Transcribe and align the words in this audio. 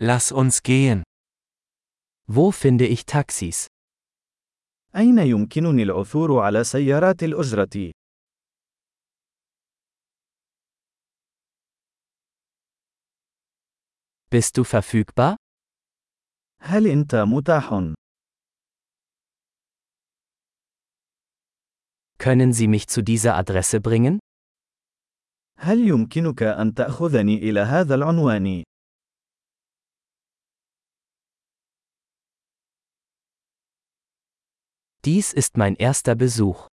Lass 0.00 0.30
uns 0.30 0.62
gehen. 0.62 1.02
Wo 2.28 2.52
finde 2.52 2.86
ich 2.86 3.04
Taxis? 3.04 3.66
أين 4.96 5.18
يمكنني 5.18 5.82
العثور 5.82 6.40
على 6.40 6.64
سيارات 6.64 7.22
الأجرة؟ 7.22 7.92
Bist 14.30 14.56
du 14.56 14.64
verfügbar? 14.64 15.36
هل 16.60 16.86
أنت 16.86 17.14
متاح؟ 17.14 17.94
Können 22.18 22.52
Sie 22.52 22.68
mich 22.68 22.86
zu 22.88 23.02
dieser 23.02 23.34
Adresse 23.36 23.80
bringen? 23.80 24.18
هل 25.58 25.88
يمكنك 25.88 26.42
أن 26.42 26.74
تأخذني 26.74 27.36
إلى 27.38 27.60
هذا 27.60 27.94
العنوان؟ 27.94 28.64
Dies 35.05 35.33
ist 35.33 35.57
mein 35.57 35.75
erster 35.75 36.15
Besuch. 36.15 36.67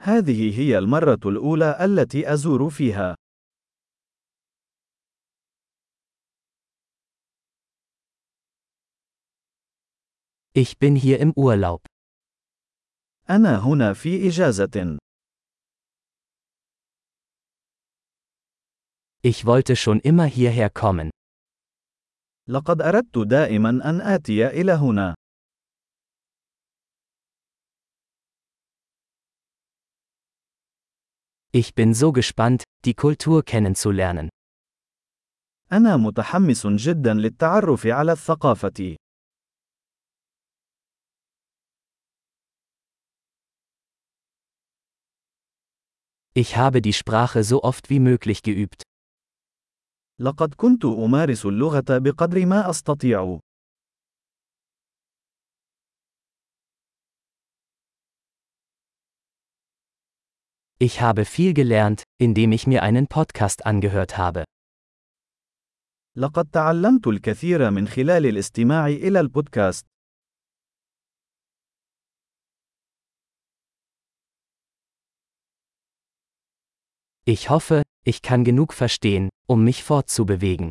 هذه 0.00 0.58
هي 0.58 0.78
المرة 0.78 1.20
الأولى 1.26 1.84
التي 1.84 2.32
أزور 2.32 2.70
فيها. 2.70 3.16
Ich 10.54 10.78
bin 10.78 10.96
hier 10.96 11.18
im 11.20 11.32
Urlaub. 11.36 11.82
أنا 13.30 13.58
هنا 13.58 13.92
في 13.92 14.28
إجازة. 14.28 14.98
Ich 19.22 19.44
wollte 19.44 19.76
schon 19.76 20.00
immer 20.00 20.24
hierher 20.24 20.70
kommen. 20.70 21.10
لقد 22.48 22.82
أردت 22.82 23.18
دائما 23.18 23.70
أن 23.70 24.00
آتي 24.00 24.46
إلى 24.46 24.72
هنا. 24.72 25.14
Ich 31.52 31.74
bin 31.74 31.94
so 31.94 32.12
gespannt, 32.12 32.64
die 32.84 32.94
Kultur 32.94 33.42
kennenzulernen. 33.44 34.28
أنا 35.72 35.96
متحمس 35.96 36.66
جدا 36.66 37.14
للتعرف 37.14 37.86
على 37.86 38.12
الثقافة. 38.12 38.96
Ich 46.34 46.56
habe 46.56 46.82
die 46.82 46.92
Sprache 46.92 47.42
so 47.44 47.62
oft 47.62 47.88
wie 47.88 47.98
möglich 47.98 48.42
geübt. 48.42 48.82
لقد 50.20 50.54
كنت 50.54 50.84
أمارس 50.84 51.46
اللغة 51.46 51.84
بقدر 51.88 52.46
ما 52.46 52.70
أستطيع. 52.70 53.40
Ich 60.80 61.00
habe 61.00 61.24
viel 61.24 61.54
gelernt, 61.54 62.02
indem 62.18 62.52
ich 62.52 62.66
mir 62.66 62.82
einen 62.82 63.06
Podcast 63.06 63.64
angehört 63.64 64.18
habe. 64.18 64.44
لقد 66.16 66.50
تعلمت 66.50 67.06
الكثير 67.06 67.70
من 67.70 67.88
خلال 67.88 68.26
الاستماع 68.26 68.86
إلى 68.86 69.20
البودكاست. 69.20 69.86
Ich 77.28 77.50
hoffe, 77.50 77.82
ich 78.04 78.22
kann 78.22 78.44
genug 78.44 78.72
verstehen, 78.72 79.30
um 79.48 79.64
mich 79.64 79.82
fortzubewegen. 79.82 80.70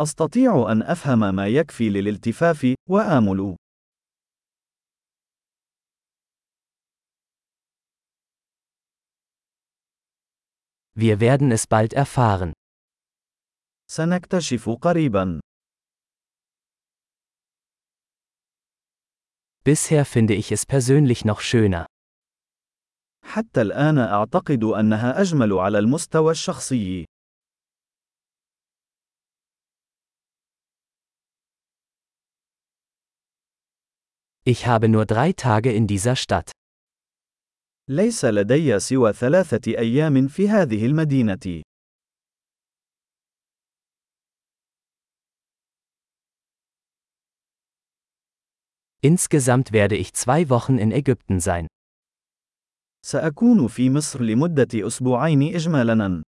أستطيع 0.00 0.72
أن 0.72 0.82
أفهم 0.82 1.34
ما 1.34 1.48
يكفي 1.48 1.88
للالتفاف، 1.88 2.74
وآمل. 2.90 3.56
Wir 10.96 11.20
werden 11.20 11.50
es 11.52 11.66
bald 11.66 11.92
erfahren. 11.92 12.52
سنكتشف 13.90 14.70
قريبا. 14.70 15.40
Bisher 19.64 20.04
finde 20.04 20.34
ich 20.34 20.50
es 20.52 20.66
persönlich 20.66 21.24
noch 21.24 21.40
schöner. 21.40 21.86
حتى 23.24 23.62
الآن 23.62 23.98
أعتقد 23.98 24.64
أنها 24.64 25.20
أجمل 25.20 25.52
على 25.52 25.78
المستوى 25.78 26.32
الشخصي. 26.32 27.04
Ich 34.44 34.66
habe 34.66 34.88
nur 34.88 35.06
drei 35.06 35.32
Tage 35.32 35.72
in 35.72 35.86
dieser 35.86 36.16
Stadt. 36.16 36.50
ليس 37.88 38.24
لدي 38.24 38.78
سوى 38.80 39.12
ثلاثة 39.12 39.78
أيام 39.78 40.28
في 40.28 40.48
هذه 40.48 40.86
المدينة. 40.86 41.62
Insgesamt 49.04 49.72
werde 49.72 49.96
ich 49.96 50.14
zwei 50.14 50.48
Wochen 50.48 50.78
in 50.78 50.92
Ägypten 50.92 51.40
sein. 51.40 51.66
سأكون 53.06 53.68
في 53.68 53.90
مصر 53.90 54.22
لمدة 54.22 54.86
أسبوعين 54.86 55.54
إجمالاً. 55.54 56.22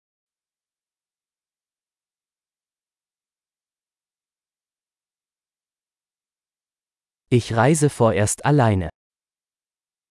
Ich 7.33 7.55
reise 7.55 7.91
vorerst 7.91 8.45
alleine. 8.45 8.91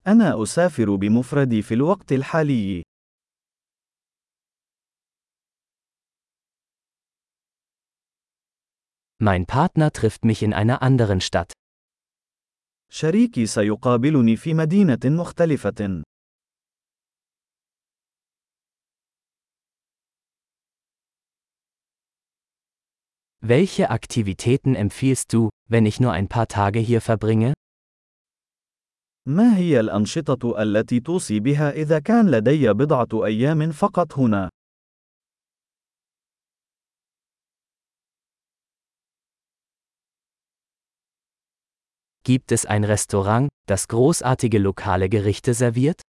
أنا 0.07 0.43
أسافر 0.43 0.95
بمفردي 0.95 1.61
في 1.61 1.73
الوقت 1.73 2.11
الحالي. 2.11 2.83
Mein 9.21 9.45
Partner 9.45 9.91
trifft 9.91 10.23
mich 10.23 10.41
in 10.43 10.53
einer 10.53 10.81
anderen 10.81 11.21
Stadt. 11.21 11.51
شريكي 12.91 13.45
سيقابلني 13.45 14.35
في 14.35 14.53
مدينة 14.53 14.99
مختلفة. 15.05 16.03
Welche 23.41 23.89
Aktivitäten 23.89 24.75
empfiehlst 24.75 25.33
du, 25.33 25.49
wenn 25.69 25.85
ich 25.85 25.99
nur 25.99 26.11
ein 26.11 26.27
paar 26.27 26.47
Tage 26.47 26.79
hier 26.79 27.01
verbringe? 27.01 27.52
ما 29.26 29.56
هي 29.56 29.80
الأنشطة 29.80 30.62
التي 30.62 31.00
توصي 31.00 31.40
بها 31.40 31.70
إذا 31.70 31.98
كان 31.98 32.30
لدي 32.30 32.72
بضعة 32.72 33.24
أيام 33.24 33.72
فقط 33.72 34.18
هنا؟ 34.18 34.50
Gibt 42.26 42.52
es 42.52 42.64
ein 42.66 42.84
Restaurant, 42.84 43.48
das 43.66 43.88
großartige 43.88 44.58
lokale 44.58 45.08
Gerichte 45.08 45.54
serviert? 45.54 46.00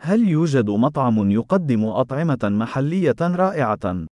هل 0.00 0.28
يوجد 0.28 0.70
مطعم 0.70 1.30
يقدم 1.30 1.84
أطعمة 1.84 2.38
محلية 2.42 3.16
رائعة؟ 3.20 4.06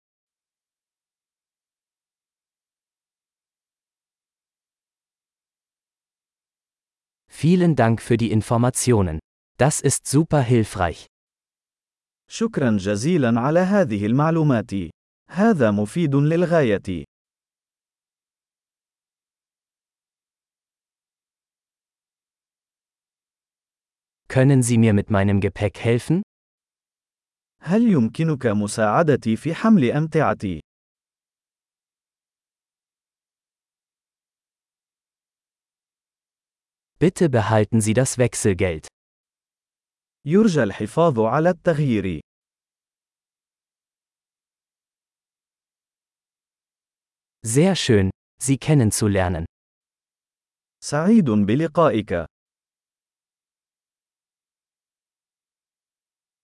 Vielen 7.35 7.75
Dank 7.75 8.01
für 8.01 8.17
die 8.17 8.31
Informationen. 8.31 9.19
Das 9.57 9.81
ist 9.81 10.07
super 10.07 10.41
hilfreich. 10.41 11.07
شكرا 12.29 12.77
جزيلا 12.77 13.39
على 13.39 13.59
هذه 13.59 14.05
المعلومات. 14.05 14.71
هذا 15.29 15.71
مفيد 15.71 16.15
للغاية. 16.15 17.03
Können 24.27 24.63
Sie 24.63 24.77
mir 24.77 24.93
mit 24.93 25.09
meinem 25.09 25.39
Gepäck 25.41 25.79
helfen? 25.79 26.21
هل 27.63 27.91
يمكنك 27.91 28.45
مساعدتي 28.45 29.35
في 29.35 29.53
حمل 29.55 29.91
أمتعتي؟ 29.91 30.61
Bitte 36.99 37.29
behalten 37.29 37.81
Sie 37.81 37.93
das 37.93 38.17
Wechselgeld. 38.17 38.87
يرجى 40.25 40.63
الحفاظ 40.63 41.19
على 41.19 41.49
التغيير. 41.49 42.19
Sehr 47.43 47.75
schön, 47.75 48.09
Sie 48.43 48.57
kennenzulernen. 48.57 49.45
سعيد 50.83 51.29
بلقائك. 51.29 52.25